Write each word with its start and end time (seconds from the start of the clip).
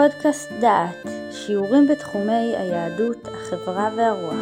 פודקאסט 0.00 0.50
דעת, 0.60 1.06
שיעורים 1.32 1.86
בתחומי 1.86 2.56
היהדות, 2.56 3.28
החברה 3.28 3.90
והרוח. 3.96 4.34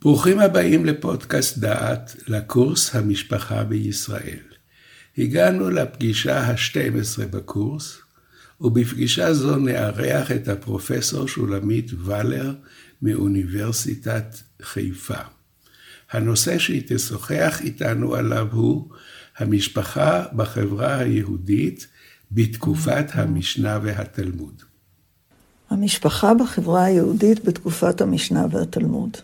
ברוכים 0.00 0.40
הבאים 0.40 0.84
לפודקאסט 0.84 1.58
דעת, 1.58 2.16
לקורס 2.28 2.94
המשפחה 2.94 3.64
בישראל. 3.64 4.42
הגענו 5.18 5.70
לפגישה 5.70 6.40
ה-12 6.40 7.26
בקורס, 7.30 7.98
ובפגישה 8.60 9.34
זו 9.34 9.56
נארח 9.56 10.32
את 10.32 10.48
הפרופסור 10.48 11.28
שולמית 11.28 11.90
ולר 12.04 12.54
מאוניברסיטת 13.02 14.36
חיפה. 14.62 15.20
הנושא 16.10 16.58
שהיא 16.58 16.82
תשוחח 16.86 17.60
איתנו 17.60 18.14
עליו 18.14 18.48
הוא 18.52 18.90
המשפחה 19.38 20.24
בחברה 20.32 20.96
היהודית 20.98 21.86
בתקופת 22.32 23.06
המשנה 23.12 23.78
והתלמוד. 23.82 24.62
המשפחה 25.70 26.34
בחברה 26.34 26.84
היהודית 26.84 27.44
בתקופת 27.44 28.00
המשנה 28.00 28.46
והתלמוד. 28.50 29.16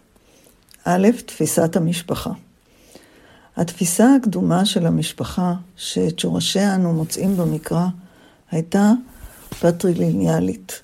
א', 0.84 1.08
תפיסת 1.26 1.76
המשפחה. 1.76 2.30
התפיסה 3.56 4.14
הקדומה 4.14 4.64
של 4.64 4.86
המשפחה, 4.86 5.54
שאת 5.76 6.18
שורשיה 6.18 6.74
אנו 6.74 6.92
מוצאים 6.92 7.36
במקרא, 7.36 7.86
הייתה 8.50 8.92
פטריליניאלית. 9.60 10.80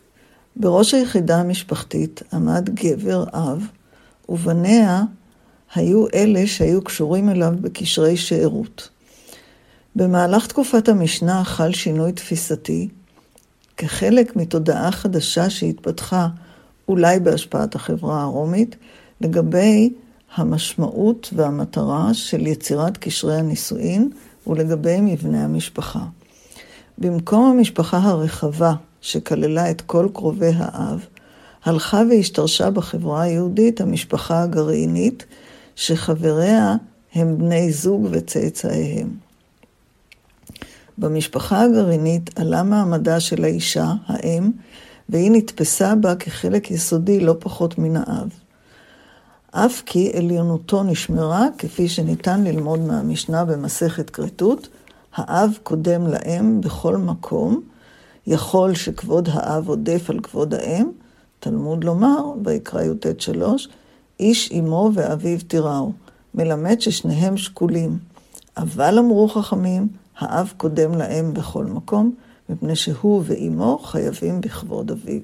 בראש 0.56 0.94
היחידה 0.94 1.40
המשפחתית 1.40 2.22
עמד 2.32 2.70
גבר 2.74 3.24
אב, 3.32 3.66
ובניה 4.28 5.02
היו 5.74 6.06
אלה 6.14 6.46
שהיו 6.46 6.84
קשורים 6.84 7.28
אליו 7.28 7.52
בקשרי 7.60 8.16
שארות. 8.16 8.88
במהלך 9.96 10.46
תקופת 10.46 10.88
המשנה 10.88 11.44
חל 11.44 11.72
שינוי 11.72 12.12
תפיסתי, 12.12 12.88
כחלק 13.76 14.36
מתודעה 14.36 14.90
חדשה 14.90 15.50
שהתפתחה, 15.50 16.28
אולי 16.88 17.20
בהשפעת 17.20 17.74
החברה 17.74 18.22
הרומית, 18.22 18.76
לגבי 19.20 19.92
המשמעות 20.34 21.30
והמטרה 21.36 22.14
של 22.14 22.46
יצירת 22.46 22.96
קשרי 22.96 23.36
הנישואין 23.36 24.10
ולגבי 24.46 25.00
מבנה 25.00 25.44
המשפחה. 25.44 26.04
במקום 26.98 27.44
המשפחה 27.44 27.98
הרחבה, 27.98 28.74
שכללה 29.00 29.70
את 29.70 29.80
כל 29.80 30.08
קרובי 30.14 30.52
האב, 30.56 31.06
הלכה 31.64 32.02
והשתרשה 32.10 32.70
בחברה 32.70 33.22
היהודית 33.22 33.80
המשפחה 33.80 34.42
הגרעינית, 34.42 35.26
שחבריה 35.76 36.74
הם 37.14 37.38
בני 37.38 37.72
זוג 37.72 38.08
וצאצאיהם. 38.10 39.25
במשפחה 40.98 41.62
הגרעינית 41.62 42.38
עלה 42.38 42.62
מעמדה 42.62 43.20
של 43.20 43.44
האישה, 43.44 43.92
האם, 44.06 44.50
והיא 45.08 45.30
נתפסה 45.30 45.94
בה 45.94 46.14
כחלק 46.14 46.70
יסודי 46.70 47.20
לא 47.20 47.34
פחות 47.38 47.78
מן 47.78 47.96
האב. 47.96 48.28
אף 49.50 49.82
כי 49.86 50.12
עליונותו 50.16 50.82
נשמרה, 50.82 51.46
כפי 51.58 51.88
שניתן 51.88 52.44
ללמוד 52.44 52.80
מהמשנה 52.80 53.44
במסכת 53.44 54.10
כריתות, 54.10 54.68
האב 55.14 55.58
קודם 55.62 56.06
לאם 56.06 56.60
בכל 56.60 56.96
מקום, 56.96 57.60
יכול 58.26 58.74
שכבוד 58.74 59.28
האב 59.32 59.68
עודף 59.68 60.10
על 60.10 60.20
כבוד 60.20 60.54
האם, 60.54 60.90
תלמוד 61.40 61.84
לומר, 61.84 62.32
ויקרא 62.44 62.82
י"ט 62.82 63.20
שלוש, 63.20 63.68
איש 64.20 64.52
אמו 64.52 64.90
ואביו 64.94 65.38
תיראו, 65.46 65.92
מלמד 66.34 66.80
ששניהם 66.80 67.36
שקולים. 67.36 67.98
אבל 68.56 68.98
אמרו 68.98 69.28
חכמים, 69.28 69.88
האב 70.18 70.52
קודם 70.56 70.94
לאם 70.94 71.34
בכל 71.34 71.64
מקום, 71.64 72.14
מפני 72.48 72.76
שהוא 72.76 73.22
ואימו 73.26 73.78
חייבים 73.78 74.40
בכבוד 74.40 74.90
אביו. 74.90 75.20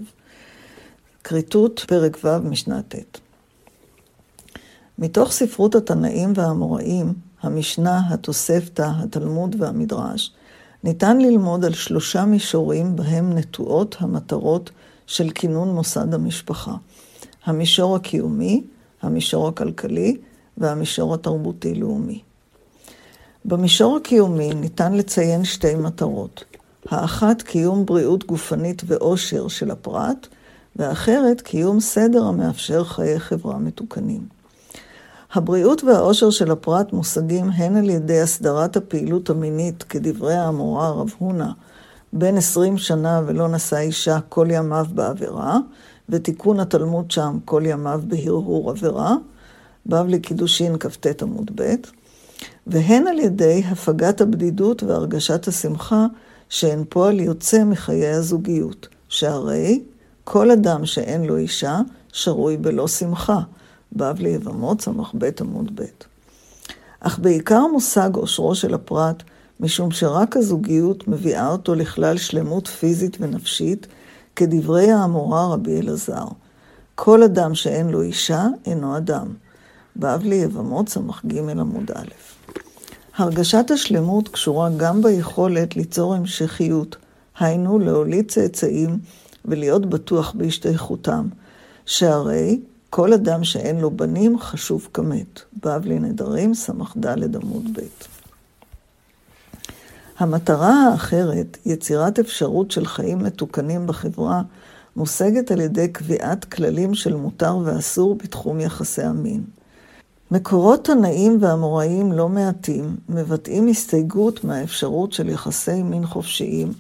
כריתות, 1.25 1.85
פרק 1.89 2.19
ו', 2.25 2.39
משנה 2.39 2.83
ט'. 2.83 3.21
מתוך 4.99 5.33
ספרות 5.33 5.75
התנאים 5.75 6.33
והאמוראים, 6.37 7.15
המשנה, 7.43 8.01
התוספתא, 8.11 8.91
התלמוד 9.03 9.57
והמדרש, 9.59 10.33
ניתן 10.85 11.19
ללמוד 11.19 11.65
על 11.65 11.73
שלושה 11.73 12.25
מישורים 12.25 12.97
בהם 12.97 13.39
נטועות 13.39 13.97
המטרות 13.99 14.71
של 15.07 15.31
כינון 15.31 15.75
מוסד 15.75 16.15
המשפחה. 16.15 16.75
המישור 17.45 17.97
הקיומי, 17.97 18.65
המישור 19.03 19.49
הכלכלי 19.49 20.17
והמישור 20.59 21.15
התרבותי-לאומי. 21.15 22.23
במישור 23.45 23.97
הקיומי 23.97 24.55
ניתן 24.55 24.93
לציין 24.93 25.45
שתי 25.45 25.75
מטרות. 25.75 26.45
האחת, 26.89 27.43
קיום 27.43 27.87
בריאות 27.87 28.27
גופנית 28.27 28.83
ואושר 28.87 29.49
של 29.49 29.71
הפרט, 29.71 30.27
והאחרת, 30.77 31.41
קיום 31.41 31.81
סדר 31.81 32.25
המאפשר 32.25 32.85
חיי 32.85 33.21
חברה 33.21 33.59
מתוקנים. 33.59 34.27
הבריאות 35.33 35.85
והאושר 35.85 36.31
של 36.31 36.51
הפרט 36.51 36.93
מושגים 36.93 37.51
הן 37.51 37.77
על 37.77 37.91
ידי 37.91 38.21
הסדרת 38.21 38.77
הפעילות 38.77 39.31
המינית, 39.31 39.83
כדברי 39.83 40.35
האמורה 40.35 40.91
רב 40.91 41.15
הונא, 41.19 41.49
בן 42.13 42.37
עשרים 42.37 42.79
שנה 42.79 43.21
ולא 43.27 43.49
נשא 43.49 43.79
אישה 43.79 44.19
כל 44.29 44.47
ימיו 44.51 44.87
בעבירה, 44.95 45.59
ותיקון 46.09 46.61
התלמוד 46.61 47.11
שם 47.11 47.39
כל 47.45 47.63
ימיו 47.67 48.01
בהרהור 48.09 48.71
עבירה, 48.71 49.15
בבלי 49.87 50.21
קידושין 50.21 50.77
כ"ט 50.81 51.23
עמוד 51.23 51.51
ב', 51.55 51.75
והן 52.67 53.07
על 53.07 53.19
ידי 53.19 53.63
הפגת 53.67 54.21
הבדידות 54.21 54.83
והרגשת 54.83 55.49
השמחה 55.49 56.07
שהן 56.49 56.85
פועל 56.89 57.21
יוצא 57.21 57.65
מחיי 57.65 58.09
הזוגיות, 58.09 58.89
שהרי 59.09 59.83
כל 60.25 60.51
אדם 60.51 60.87
שאין 60.87 61.25
לו 61.25 61.37
אישה 61.37 61.81
שרוי 62.13 62.57
בלא 62.57 62.89
שמחה, 62.89 63.41
בבלי 63.93 64.29
יבמות 64.29 64.81
ס"ב 64.81 65.31
עמוד 65.41 65.71
ב'. 65.75 65.85
אך 67.01 67.19
בעיקר 67.19 67.67
מושג 67.67 68.11
אושרו 68.17 68.55
של 68.55 68.75
הפרט, 68.75 69.23
משום 69.61 69.91
שרק 69.91 70.37
הזוגיות 70.37 71.09
מביאה 71.09 71.49
אותו 71.49 71.75
לכלל 71.75 72.17
שלמות 72.17 72.67
פיזית 72.67 73.17
ונפשית, 73.21 73.87
כדברי 74.37 74.91
האמורה 74.91 75.53
רבי 75.53 75.81
אלעזר. 75.81 76.25
כל 76.95 77.23
אדם 77.23 77.55
שאין 77.55 77.89
לו 77.89 78.03
אישה, 78.03 78.47
אינו 78.67 78.97
אדם. 78.97 79.27
בבלי 79.97 80.35
יבמות 80.35 80.89
ס"ג 80.89 81.39
עמוד 81.39 81.91
א'. 81.91 82.09
הרגשת 83.17 83.71
השלמות 83.71 84.29
קשורה 84.29 84.71
גם 84.77 85.03
ביכולת 85.03 85.77
ליצור 85.77 86.15
המשכיות, 86.15 86.97
היינו 87.39 87.79
להוליד 87.79 88.31
צאצאים 88.31 88.99
ולהיות 89.45 89.87
בטוח 89.87 90.33
בהשתייכותם, 90.37 91.29
שהרי 91.87 92.61
כל 92.91 93.13
אדם 93.13 93.45
שאין 93.45 93.81
לו 93.81 93.91
בנים 93.91 94.39
חשוב 94.39 94.89
כמת. 94.95 95.41
בבלי 95.63 95.99
נדרים, 95.99 96.55
ס"ד 96.55 97.37
עמוד 97.37 97.65
ב'. 97.73 97.81
המטרה 100.19 100.89
האחרת, 100.89 101.59
יצירת 101.67 102.19
אפשרות 102.19 102.71
של 102.71 102.87
חיים 102.87 103.19
מתוקנים 103.19 103.87
בחברה, 103.87 104.43
מושגת 104.97 105.51
על 105.51 105.61
ידי 105.61 105.89
קביעת 105.89 106.45
כללים 106.45 106.95
של 106.95 107.15
מותר 107.15 107.57
ואסור 107.65 108.15
בתחום 108.15 108.61
יחסי 108.61 109.03
המין. 109.03 109.45
מקורות 110.33 110.85
תנאים 110.85 111.39
ואמוראים 111.41 112.13
לא 112.13 112.29
מעטים 112.29 112.97
מבטאים 113.09 113.69
הסתייגות 113.69 114.45
מהאפשרות 114.45 115.13
של 115.13 115.29
יחסי 115.29 115.83
מין 115.83 116.07
חופשיים, 116.07 116.73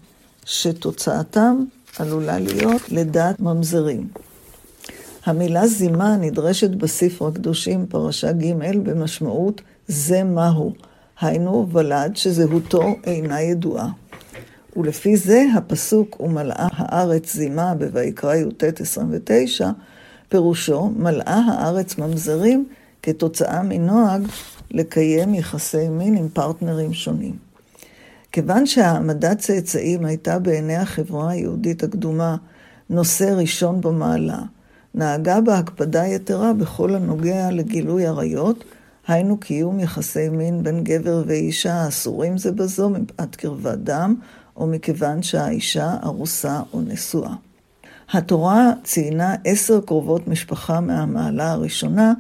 שתוצאתם 0.44 1.64
עלולה 1.98 2.38
להיות 2.38 2.88
לידת 2.88 3.40
ממזרים. 3.40 4.08
המילה 5.26 5.66
זימה 5.66 6.16
נדרשת 6.16 6.70
בספר 6.70 7.26
הקדושים, 7.26 7.86
פרשה 7.86 8.32
ג', 8.32 8.52
במשמעות 8.82 9.60
זה 9.88 10.24
מהו, 10.24 10.72
היינו 11.20 11.68
ולד 11.72 12.16
שזהותו 12.16 12.84
אינה 13.04 13.40
ידועה. 13.40 13.88
ולפי 14.76 15.16
זה 15.16 15.44
הפסוק 15.56 16.20
ומלאה 16.20 16.68
הארץ 16.72 17.32
זימה 17.34 17.74
בויקרא 17.74 18.34
י"ט 18.34 18.80
29, 18.80 19.70
פירושו 20.28 20.92
מלאה 20.96 21.40
הארץ 21.48 21.98
ממזרים 21.98 22.66
כתוצאה 23.02 23.62
מנוהג 23.62 24.22
לקיים 24.70 25.34
יחסי 25.34 25.88
מין 25.88 26.16
עם 26.16 26.28
פרטנרים 26.28 26.92
שונים. 26.92 27.36
כיוון 28.32 28.66
שהעמדת 28.66 29.38
צאצאים 29.38 30.04
הייתה 30.04 30.38
בעיני 30.38 30.76
החברה 30.76 31.30
היהודית 31.30 31.82
הקדומה 31.82 32.36
נושא 32.90 33.24
ראשון 33.24 33.80
במעלה, 33.80 34.38
נהגה 34.94 35.40
בהקפדה 35.40 36.06
יתרה 36.06 36.52
בכל 36.52 36.94
הנוגע 36.94 37.50
לגילוי 37.50 38.06
עריות, 38.06 38.64
היינו 39.06 39.36
קיום 39.36 39.80
יחסי 39.80 40.28
מין 40.28 40.62
בין 40.62 40.84
גבר 40.84 41.22
ואישה 41.26 41.74
האסורים 41.74 42.38
זה 42.38 42.52
בזו 42.52 42.90
מפאת 42.90 43.36
קרבת 43.36 43.78
דם, 43.78 44.14
או 44.56 44.66
מכיוון 44.66 45.22
שהאישה 45.22 45.96
ארוסה 46.04 46.60
או 46.72 46.80
נשואה. 46.80 47.34
התורה 48.12 48.72
ציינה 48.84 49.34
עשר 49.44 49.80
קרובות 49.80 50.28
משפחה 50.28 50.80
מהמעלה 50.80 51.52
הראשונה 51.52 52.12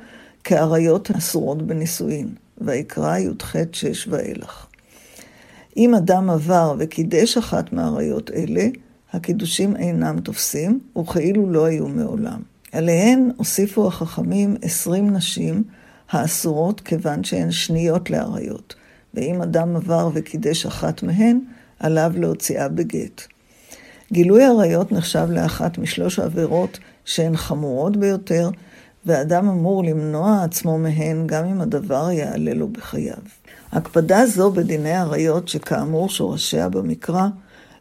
כאריות 0.44 1.10
אסורות 1.10 1.62
בנישואין, 1.62 2.28
ויקרא 2.58 3.18
י"ח 3.18 3.56
שש 3.72 4.08
ואילך. 4.08 4.66
אם 5.76 5.94
אדם 5.94 6.30
עבר 6.30 6.74
וקידש 6.78 7.36
אחת 7.36 7.72
מאריות 7.72 8.30
אלה, 8.30 8.66
הקידושים 9.12 9.76
אינם 9.76 10.20
תופסים, 10.20 10.80
וכאילו 10.98 11.50
לא 11.50 11.64
היו 11.64 11.88
מעולם. 11.88 12.42
עליהן 12.72 13.30
הוסיפו 13.36 13.88
החכמים 13.88 14.56
עשרים 14.62 15.10
נשים 15.10 15.62
האסורות 16.10 16.80
כיוון 16.80 17.24
שהן 17.24 17.50
שניות 17.50 18.10
לאריות, 18.10 18.74
ואם 19.14 19.42
אדם 19.42 19.76
עבר 19.76 20.10
וקידש 20.14 20.66
אחת 20.66 21.02
מהן, 21.02 21.40
עליו 21.78 22.12
להוציאה 22.16 22.68
בגט. 22.68 23.22
גילוי 24.12 24.44
עריות 24.44 24.92
נחשב 24.92 25.26
לאחת 25.30 25.78
משלוש 25.78 26.18
העבירות 26.18 26.78
שהן 27.04 27.36
חמורות 27.36 27.96
ביותר, 27.96 28.50
ואדם 29.06 29.48
אמור 29.48 29.84
למנוע 29.84 30.42
עצמו 30.44 30.78
מהן 30.78 31.26
גם 31.26 31.44
אם 31.44 31.60
הדבר 31.60 32.10
יעלה 32.10 32.54
לו 32.54 32.68
בחייו. 32.68 33.14
הקפדה 33.72 34.26
זו 34.26 34.50
בדיני 34.50 34.92
עריות, 34.92 35.48
שכאמור 35.48 36.08
שורשיה 36.08 36.68
במקרא, 36.68 37.26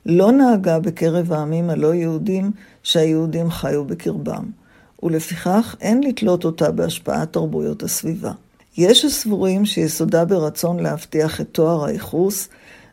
לא 0.05 0.31
נהגה 0.31 0.79
בקרב 0.79 1.33
העמים 1.33 1.69
הלא 1.69 1.93
יהודים 1.93 2.51
שהיהודים 2.83 3.51
חיו 3.51 3.85
בקרבם, 3.85 4.43
ולפיכך 5.03 5.75
אין 5.81 6.03
לתלות 6.03 6.45
אותה 6.45 6.71
בהשפעת 6.71 7.33
תרבויות 7.33 7.83
הסביבה. 7.83 8.31
יש 8.77 9.05
הסבורים 9.05 9.65
שיסודה 9.65 10.25
ברצון 10.25 10.79
להבטיח 10.79 11.41
את 11.41 11.47
תואר 11.51 11.85
הייחוס, 11.85 12.49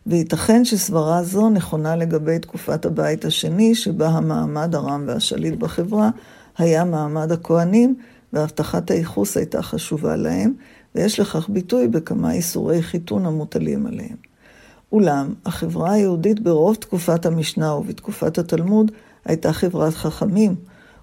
וייתכן 0.06 0.64
שסברה 0.64 1.22
זו 1.22 1.50
נכונה 1.50 1.96
לגבי 1.96 2.38
תקופת 2.38 2.84
הבית 2.86 3.24
השני, 3.24 3.74
שבה 3.74 4.08
המעמד 4.08 4.74
הרם 4.74 5.04
והשליט 5.06 5.54
בחברה 5.54 6.10
היה 6.58 6.84
מעמד 6.84 7.32
הכהנים, 7.32 7.96
והבטחת 8.32 8.90
הייחוס 8.90 9.36
הייתה 9.36 9.62
חשובה 9.62 10.16
להם, 10.16 10.52
ויש 10.94 11.20
לכך 11.20 11.48
ביטוי 11.48 11.88
בכמה 11.88 12.32
איסורי 12.32 12.82
חיתון 12.82 13.26
המוטלים 13.26 13.86
עליהם. 13.86 14.16
אולם, 14.92 15.34
החברה 15.46 15.92
היהודית 15.92 16.40
ברוב 16.40 16.74
תקופת 16.74 17.26
המשנה 17.26 17.74
ובתקופת 17.74 18.38
התלמוד 18.38 18.92
הייתה 19.24 19.52
חברת 19.52 19.94
חכמים, 19.94 20.54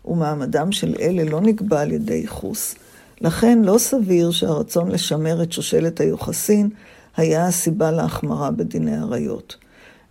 ומעמדם 0.05 0.71
של 0.71 0.95
אלה 0.99 1.23
לא 1.23 1.41
נקבע 1.41 1.81
על 1.81 1.91
ידי 1.91 2.13
ייחוס. 2.13 2.75
לכן 3.21 3.61
לא 3.63 3.77
סביר 3.77 4.31
שהרצון 4.31 4.91
לשמר 4.91 5.43
את 5.43 5.51
שושלת 5.51 5.99
היוחסין 5.99 6.69
היה 7.17 7.47
הסיבה 7.47 7.91
להחמרה 7.91 8.51
בדיני 8.51 8.97
עריות. 8.97 9.55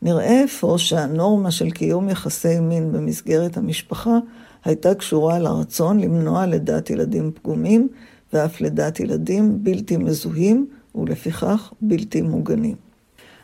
נראה 0.02 0.44
אפוא 0.44 0.78
שהנורמה 0.78 1.50
של 1.50 1.70
קיום 1.70 2.08
יחסי 2.08 2.61
מין 2.61 2.93
במסגרת 2.93 3.56
המשפחה 3.56 4.19
הייתה 4.64 4.94
קשורה 4.94 5.38
לרצון 5.38 6.00
למנוע 6.00 6.46
לידת 6.46 6.90
ילדים 6.90 7.31
פגומים, 7.34 7.88
ואף 8.32 8.61
לידת 8.61 9.00
ילדים 9.00 9.64
בלתי 9.64 9.96
מזוהים, 9.96 10.66
ולפיכך 10.94 11.72
בלתי 11.81 12.22
מוגנים. 12.22 12.76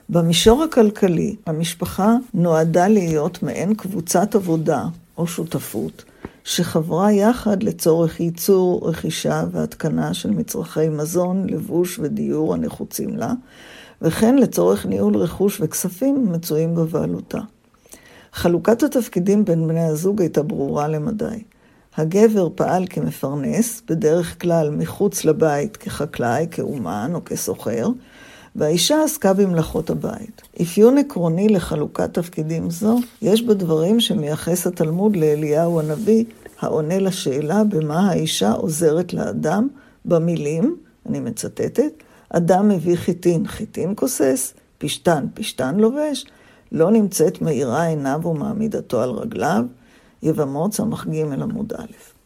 במישור 0.08 0.62
הכלכלי, 0.62 1.36
המשפחה 1.46 2.16
נועדה 2.34 2.88
להיות 2.88 3.42
מעין 3.42 3.74
קבוצת 3.74 4.34
עבודה 4.34 4.84
או 5.18 5.26
שותפות, 5.26 6.04
שחברה 6.44 7.12
יחד 7.12 7.62
לצורך 7.62 8.20
ייצור, 8.20 8.88
רכישה 8.88 9.44
והתקנה 9.52 10.14
של 10.14 10.30
מצרכי 10.30 10.88
מזון, 10.88 11.46
לבוש 11.46 11.98
ודיור 11.98 12.54
הנחוצים 12.54 13.16
לה, 13.16 13.32
וכן 14.02 14.36
לצורך 14.36 14.86
ניהול 14.86 15.16
רכוש 15.16 15.60
וכספים 15.60 16.26
המצויים 16.28 16.74
בבעלותה. 16.74 17.40
חלוקת 18.32 18.82
התפקידים 18.82 19.44
בין 19.44 19.68
בני 19.68 19.84
הזוג 19.84 20.20
הייתה 20.20 20.42
ברורה 20.42 20.88
למדי. 20.88 21.42
הגבר 21.96 22.48
פעל 22.54 22.84
כמפרנס, 22.90 23.82
בדרך 23.88 24.42
כלל 24.42 24.70
מחוץ 24.70 25.24
לבית 25.24 25.76
כחקלאי, 25.76 26.46
כאומן 26.50 27.10
או 27.14 27.24
כסוחר, 27.24 27.88
והאישה 28.56 29.02
עסקה 29.04 29.32
במלאכות 29.32 29.90
הבית. 29.90 30.42
אפיון 30.62 30.98
עקרוני 30.98 31.48
לחלוקת 31.48 32.14
תפקידים 32.14 32.70
זו, 32.70 32.98
יש 33.22 33.42
בדברים 33.42 34.00
שמייחס 34.00 34.66
התלמוד 34.66 35.16
לאליהו 35.16 35.80
הנביא, 35.80 36.24
העונה 36.60 36.98
לשאלה 36.98 37.64
במה 37.64 38.10
האישה 38.10 38.52
עוזרת 38.52 39.14
לאדם, 39.14 39.68
במילים, 40.04 40.76
אני 41.06 41.20
מצטטת, 41.20 41.92
אדם 42.30 42.68
מביא 42.68 42.96
חיטין, 42.96 43.46
חיטין 43.46 43.92
כוסס, 43.96 44.54
פשתן, 44.78 45.26
פשתן 45.34 45.76
לובש, 45.76 46.24
לא 46.72 46.90
נמצאת 46.90 47.42
מאירה 47.42 47.86
עיניו 47.86 48.20
ומעמידתו 48.24 49.02
על 49.02 49.10
רגליו, 49.10 49.64
יבמות 50.22 50.74
ס"ג 50.74 51.14
עמוד 51.42 51.72
א'. 51.72 52.20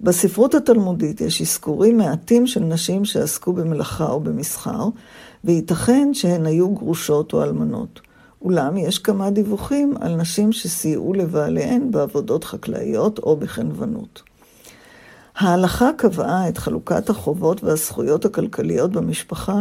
בספרות 0.00 0.54
התלמודית 0.54 1.20
יש 1.20 1.42
אזכורים 1.42 1.96
מעטים 1.96 2.46
של 2.46 2.60
נשים 2.60 3.04
שעסקו 3.04 3.52
במלאכה 3.52 4.06
או 4.06 4.20
במסחר, 4.20 4.88
וייתכן 5.44 6.14
שהן 6.14 6.46
היו 6.46 6.74
גרושות 6.74 7.32
או 7.32 7.42
אלמנות. 7.42 8.00
אולם 8.42 8.76
יש 8.76 8.98
כמה 8.98 9.30
דיווחים 9.30 9.94
על 10.00 10.16
נשים 10.16 10.52
שסייעו 10.52 11.14
לבעליהן 11.14 11.90
בעבודות 11.90 12.44
חקלאיות 12.44 13.18
או 13.18 13.36
בחנוונות. 13.36 14.22
ההלכה 15.36 15.90
קבעה 15.96 16.48
את 16.48 16.58
חלוקת 16.58 17.10
החובות 17.10 17.64
והזכויות 17.64 18.24
הכלכליות 18.24 18.92
במשפחה 18.92 19.60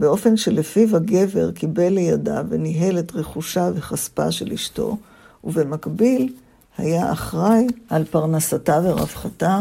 באופן 0.00 0.36
שלפיו 0.36 0.96
הגבר 0.96 1.50
קיבל 1.50 1.88
לידיו 1.88 2.46
וניהל 2.48 2.98
את 2.98 3.12
רכושה 3.14 3.70
וכספה 3.74 4.32
של 4.32 4.52
אשתו, 4.52 4.96
ובמקביל 5.44 6.32
היה 6.78 7.12
אחראי 7.12 7.66
על 7.88 8.04
פרנסתה 8.04 8.80
ורווחתה, 8.84 9.60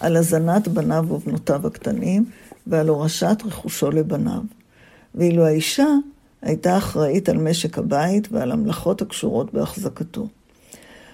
על 0.00 0.16
הזנת 0.16 0.68
בניו 0.68 1.06
ובנותיו 1.08 1.66
הקטנים, 1.66 2.24
ועל 2.66 2.88
הורשת 2.88 3.36
רכושו 3.44 3.90
לבניו. 3.90 4.40
ואילו 5.14 5.46
האישה 5.46 5.88
הייתה 6.42 6.76
אחראית 6.76 7.28
על 7.28 7.36
משק 7.36 7.78
הבית 7.78 8.28
ועל 8.32 8.52
המלאכות 8.52 9.02
הקשורות 9.02 9.54
בהחזקתו. 9.54 10.28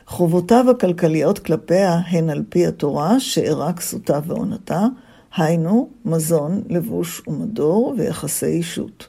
חובותיו 0.07 0.71
הכלכליות 0.71 1.39
כלפיה 1.39 2.01
הן 2.07 2.31
על 2.31 2.43
פי 2.49 2.67
התורה, 2.67 3.21
שאירע 3.21 3.73
כסותה 3.73 4.21
ועונתה, 4.27 4.87
היינו 5.37 5.89
מזון, 6.05 6.63
לבוש 6.69 7.23
ומדור 7.29 7.95
ויחסי 7.99 8.47
אישות. 8.47 9.07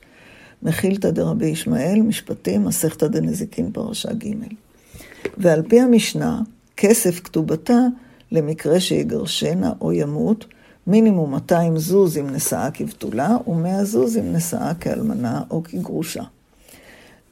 מחילתא 0.63 1.09
דרבי 1.09 1.45
ישמעאל, 1.45 2.01
משפטים, 2.01 2.65
מסכתא 2.65 3.07
דנזיקין, 3.07 3.71
פרשה 3.71 4.13
ג'. 4.13 4.33
ועל 5.37 5.61
פי 5.61 5.81
המשנה, 5.81 6.41
כסף 6.77 7.19
כתובתה 7.19 7.79
למקרה 8.31 8.79
שיגרשנה 8.79 9.73
או 9.81 9.93
ימות, 9.93 10.45
מינימום 10.87 11.31
200 11.31 11.77
זוז 11.77 12.17
אם 12.17 12.29
נשאה 12.29 12.71
כבתולה, 12.71 13.37
ו-100 13.47 13.83
זוז 13.83 14.17
אם 14.17 14.33
נשאה 14.33 14.73
כאלמנה 14.73 15.41
או 15.51 15.63
כגרושה. 15.63 16.23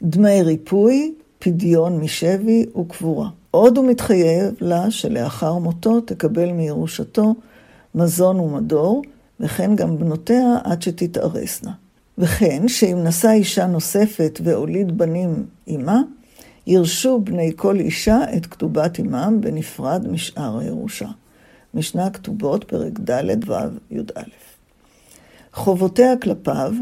דמי 0.04 0.42
ריפוי, 0.44 1.14
פדיון 1.40 2.00
משבי 2.00 2.66
וקבורה. 2.82 3.30
עוד 3.52 3.78
הוא 3.78 3.88
מתחייב 3.88 4.54
לה 4.62 4.92
שלאחר 4.92 5.58
מותו 5.58 6.02
תקבל 6.02 6.52
מירושתו 6.52 7.36
מזון 7.98 8.40
ומדור, 8.40 9.02
וכן 9.40 9.76
גם 9.76 9.98
בנותיה 9.98 10.58
עד 10.64 10.82
שתתארסנה. 10.82 11.72
וכן 12.18 12.68
שאם 12.68 12.98
נשא 13.04 13.30
אישה 13.30 13.68
נוספת 13.68 14.40
והוליד 14.44 14.98
בנים 14.98 15.46
עמה, 15.66 16.02
ירשו 16.68 17.20
בני 17.24 17.52
כל 17.56 17.76
אישה 17.80 18.20
את 18.38 18.46
כתובת 18.46 19.00
עמם 19.00 19.38
בנפרד 19.42 20.08
משאר 20.08 20.60
הירושה. 20.60 21.08
משנה 21.74 22.10
כתובות, 22.10 22.64
פרק 22.64 23.00
ד' 23.00 23.50
ו' 23.50 23.54
י"א. 23.92 24.22
חובותיה 25.54 26.18
כלפיו 26.18 26.74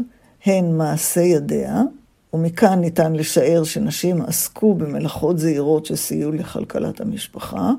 הן 0.44 0.76
מעשה 0.76 1.20
ידיה, 1.20 1.82
ומכאן 2.32 2.80
ניתן 2.80 3.12
לשער 3.12 3.64
שנשים 3.64 4.22
עסקו 4.22 4.74
במלאכות 4.74 5.38
זעירות 5.38 5.86
שסייעו 5.86 6.32
לכלכלת 6.32 7.00
המשפחה, 7.00 7.70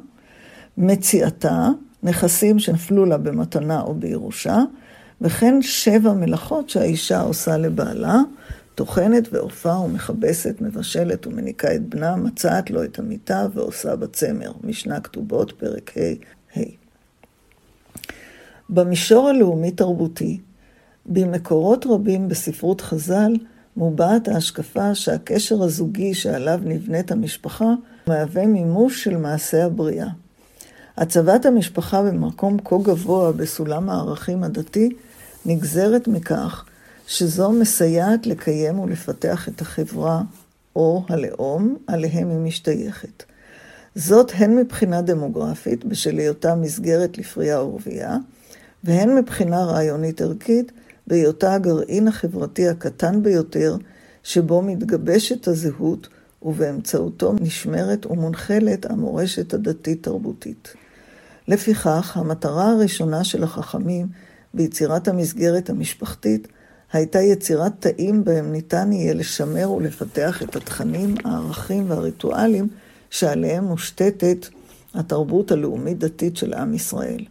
מציאתה, 0.77 1.69
נכסים 2.03 2.59
שנפלו 2.59 3.05
לה 3.05 3.17
במתנה 3.17 3.81
או 3.81 3.93
בירושה, 3.93 4.63
וכן 5.21 5.61
שבע 5.61 6.13
מלאכות 6.13 6.69
שהאישה 6.69 7.21
עושה 7.21 7.57
לבעלה, 7.57 8.17
טוחנת 8.75 9.27
ועופה 9.31 9.77
ומכבסת, 9.77 10.61
מבשלת 10.61 11.27
ומניקה 11.27 11.75
את 11.75 11.89
בנה, 11.89 12.15
מצעת 12.15 12.69
לו 12.69 12.83
את 12.83 12.99
המיטה 12.99 13.47
ועושה 13.53 13.95
בצמר. 13.95 14.51
משנה 14.63 14.99
כתובות, 14.99 15.51
פרק 15.51 15.91
ה'. 15.97 16.61
במישור 18.69 19.27
הלאומי-תרבותי, 19.27 20.39
במקורות 21.05 21.85
רבים 21.85 22.27
בספרות 22.27 22.81
חז"ל, 22.81 23.33
מובעת 23.77 24.27
ההשקפה 24.27 24.95
שהקשר 24.95 25.63
הזוגי 25.63 26.13
שעליו 26.13 26.59
נבנית 26.63 27.11
המשפחה 27.11 27.73
מהווה 28.07 28.45
מימוש 28.45 29.03
של 29.03 29.17
מעשה 29.17 29.65
הבריאה. 29.65 30.07
הצבת 30.97 31.45
המשפחה 31.45 32.01
במקום 32.01 32.57
כה 32.65 32.75
גבוה 32.83 33.31
בסולם 33.31 33.89
הערכים 33.89 34.43
הדתי 34.43 34.89
נגזרת 35.45 36.07
מכך 36.07 36.65
שזו 37.07 37.51
מסייעת 37.51 38.27
לקיים 38.27 38.79
ולפתח 38.79 39.49
את 39.49 39.61
החברה 39.61 40.21
או 40.75 41.03
הלאום 41.09 41.77
עליהם 41.87 42.29
היא 42.29 42.37
משתייכת. 42.37 43.23
זאת 43.95 44.31
הן 44.35 44.55
מבחינה 44.55 45.01
דמוגרפית, 45.01 45.85
בשל 45.85 46.17
היותה 46.17 46.55
מסגרת 46.55 47.17
לפרייה 47.17 47.61
ורבייה, 47.61 48.17
והן 48.83 49.15
מבחינה 49.15 49.63
רעיונית 49.63 50.21
ערכית, 50.21 50.71
בהיותה 51.07 51.53
הגרעין 51.53 52.07
החברתי 52.07 52.67
הקטן 52.67 53.23
ביותר 53.23 53.75
שבו 54.23 54.61
מתגבשת 54.61 55.47
הזהות 55.47 56.07
ובאמצעותו 56.41 57.33
נשמרת 57.41 58.05
ומונחלת 58.05 58.85
המורשת 58.85 59.53
הדתית-תרבותית. 59.53 60.73
לפיכך, 61.47 62.17
המטרה 62.17 62.71
הראשונה 62.71 63.23
של 63.23 63.43
החכמים 63.43 64.07
ביצירת 64.53 65.07
המסגרת 65.07 65.69
המשפחתית 65.69 66.47
הייתה 66.93 67.21
יצירת 67.21 67.71
תאים 67.79 68.23
בהם 68.23 68.51
ניתן 68.51 68.91
יהיה 68.91 69.13
לשמר 69.13 69.71
ולפתח 69.71 70.43
את 70.43 70.55
התכנים, 70.55 71.15
הערכים 71.25 71.89
והריטואלים 71.89 72.67
שעליהם 73.09 73.63
מושתתת 73.63 74.47
התרבות 74.93 75.51
הלאומית-דתית 75.51 76.37
של 76.37 76.53
עם 76.53 76.73
ישראל. 76.73 77.25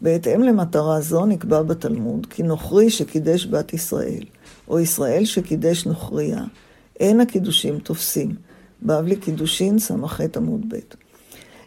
בהתאם 0.00 0.42
למטרה 0.42 1.00
זו 1.00 1.26
נקבע 1.26 1.62
בתלמוד 1.62 2.26
כי 2.30 2.42
נוכרי 2.42 2.90
שקידש 2.90 3.46
בת 3.46 3.72
ישראל, 3.72 4.24
או 4.68 4.80
ישראל 4.80 5.24
שקידש 5.24 5.86
נוכריה, 5.86 6.44
אין 7.00 7.20
הקידושים 7.20 7.78
תופסים. 7.78 8.34
בבלי 8.82 9.16
קידושין 9.16 9.78
ס"ח 9.78 10.20
עמוד 10.36 10.60
ב'. 10.68 11.03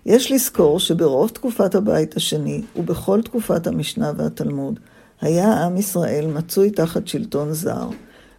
יש 0.07 0.31
לזכור 0.31 0.79
שברוב 0.79 1.29
תקופת 1.29 1.75
הבית 1.75 2.15
השני, 2.17 2.61
ובכל 2.75 3.21
תקופת 3.21 3.67
המשנה 3.67 4.11
והתלמוד, 4.17 4.79
היה 5.21 5.65
עם 5.65 5.77
ישראל 5.77 6.27
מצוי 6.27 6.71
תחת 6.71 7.07
שלטון 7.07 7.53
זר, 7.53 7.89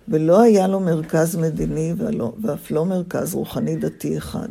ולא 0.08 0.40
היה 0.40 0.68
לו 0.68 0.80
מרכז 0.80 1.36
מדיני 1.36 1.94
ואף 2.42 2.70
לא 2.70 2.84
מרכז 2.84 3.34
רוחני 3.34 3.76
דתי 3.76 4.18
אחד. 4.18 4.48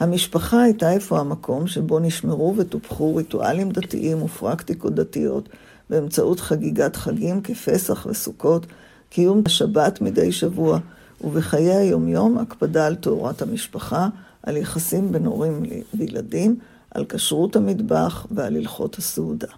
המשפחה 0.00 0.62
הייתה 0.62 0.96
אפוא 0.96 1.18
המקום 1.18 1.66
שבו 1.66 1.98
נשמרו 1.98 2.54
וטופחו 2.56 3.16
ריטואלים 3.16 3.70
דתיים 3.70 4.22
ופרקטיקות 4.22 4.94
דתיות 4.94 5.48
באמצעות 5.90 6.40
חגיגת 6.40 6.96
חגים 6.96 7.40
כפסח 7.40 8.06
וסוכות, 8.10 8.66
קיום 9.10 9.42
השבת 9.46 10.00
מדי 10.00 10.32
שבוע, 10.32 10.78
ובחיי 11.20 11.74
היומיום 11.74 12.38
הקפדה 12.38 12.86
על 12.86 12.94
תאורת 12.94 13.42
המשפחה, 13.42 14.08
על 14.46 14.56
יחסים 14.56 15.12
בין 15.12 15.26
הורים 15.26 15.62
וילדים, 15.94 16.56
על 16.90 17.04
כשרות 17.08 17.56
המטבח 17.56 18.26
ועל 18.30 18.56
הלכות 18.56 18.98
הסעודה. 18.98 19.48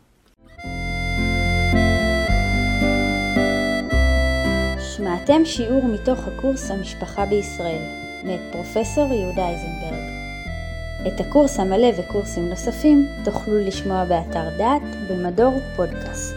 שמעתם 4.96 5.44
שיעור 5.44 5.84
מתוך 5.84 6.18
הקורס 6.26 6.70
המשפחה 6.70 7.26
בישראל, 7.26 7.82
מאת 8.24 8.40
פרופסור 8.52 9.12
יהודה 9.12 9.48
איזנברג. 9.48 10.16
את 11.06 11.20
הקורס 11.20 11.60
המלא 11.60 11.88
וקורסים 11.98 12.48
נוספים 12.48 13.06
תוכלו 13.24 13.58
לשמוע 13.58 14.04
באתר 14.04 14.58
דעת 14.58 14.82
במדור 15.10 15.54
פודקאסט. 15.76 16.36